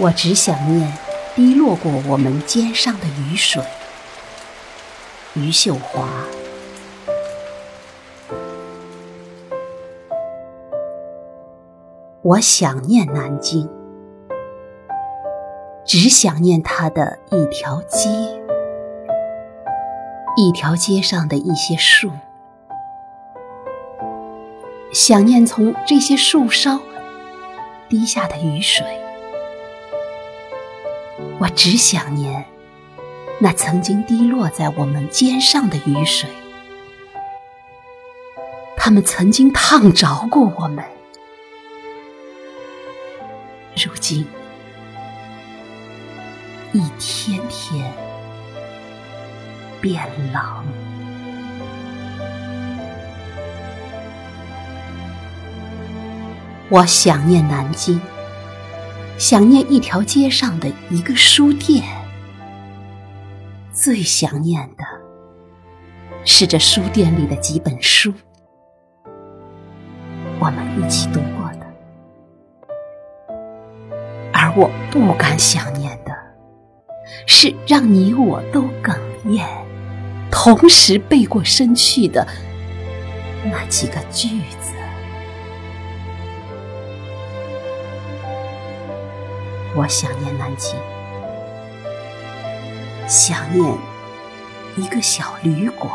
[0.00, 0.92] 我只想念
[1.34, 3.60] 滴落过我们肩上的雨水。
[5.34, 6.08] 余秀华。
[12.22, 13.68] 我想念南京，
[15.84, 18.08] 只想念它的一条街，
[20.36, 22.10] 一条街上的一些树，
[24.92, 26.78] 想念从这些树梢
[27.88, 28.84] 滴下的雨水。
[31.40, 32.44] 我只想念
[33.40, 36.28] 那曾经滴落在我们肩上的雨水，
[38.76, 40.84] 它们曾经烫着过我们。
[43.76, 44.26] 如今，
[46.72, 47.92] 一天天
[49.80, 50.42] 变冷。
[56.70, 58.00] 我想念南京，
[59.18, 61.84] 想念一条街上的一个书店，
[63.72, 64.84] 最想念的
[66.24, 68.14] 是这书店里的几本书，
[70.38, 71.66] 我们一起读过的。
[74.32, 76.16] 而我不敢想念的，
[77.26, 79.44] 是让你我都哽咽，
[80.30, 82.24] 同时背过身去的
[83.44, 84.57] 那几个句子。
[89.78, 90.74] 我想念南京，
[93.06, 93.78] 想念
[94.76, 95.88] 一个小旅馆，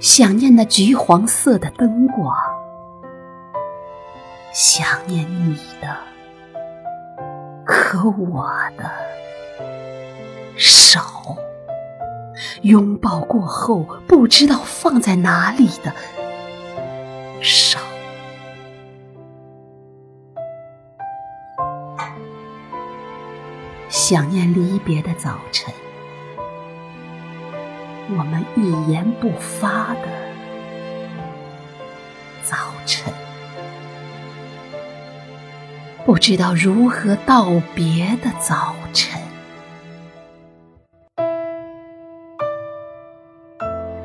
[0.00, 2.34] 想念那橘黄色的灯光，
[4.52, 5.96] 想念你的
[7.64, 8.90] 和我的
[10.56, 11.00] 手，
[12.62, 15.92] 拥抱过后不知道放在哪里的
[17.40, 17.78] 手。
[24.10, 25.72] 想念离别的早晨，
[28.08, 30.08] 我们一言不发的
[32.42, 33.14] 早晨，
[36.04, 39.22] 不知道如何道别的早晨。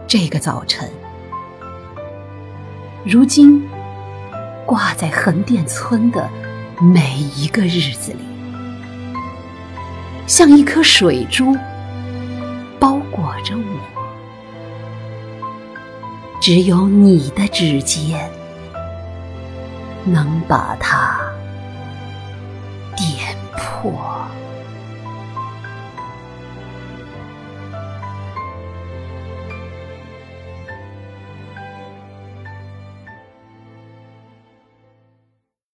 [0.05, 0.87] 这个早晨，
[3.03, 3.67] 如今
[4.67, 6.29] 挂在横店村的
[6.79, 8.34] 每一个日子里。
[10.27, 11.55] 像一颗水珠，
[12.79, 13.63] 包裹着我。
[16.41, 18.29] 只有你的指尖，
[20.03, 21.19] 能把它
[22.95, 24.14] 点破。